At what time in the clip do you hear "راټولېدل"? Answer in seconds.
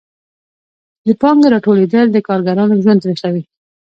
1.53-2.05